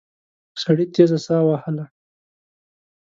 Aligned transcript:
سړي 0.61 0.85
تېزه 0.93 1.19
ساه 1.25 1.43
وهله. 1.47 1.85